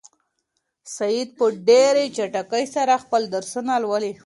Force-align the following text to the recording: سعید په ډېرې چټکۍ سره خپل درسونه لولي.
سعید 0.95 1.29
په 1.37 1.45
ډېرې 1.67 2.05
چټکۍ 2.15 2.65
سره 2.75 3.01
خپل 3.03 3.21
درسونه 3.35 3.73
لولي. 3.83 4.13